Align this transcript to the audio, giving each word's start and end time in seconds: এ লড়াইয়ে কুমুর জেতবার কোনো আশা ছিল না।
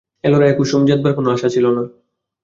এ 0.23 0.27
লড়াইয়ে 0.31 0.55
কুমুর 0.57 0.87
জেতবার 0.89 1.13
কোনো 1.15 1.27
আশা 1.31 1.47
ছিল 1.49 1.65
না। 1.75 1.83